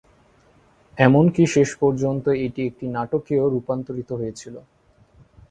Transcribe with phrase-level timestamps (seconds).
[0.97, 4.55] এমনকি শেষপর্যন্ত এটি একটি নাটকেও রূপান্তরিত হয়েছিল।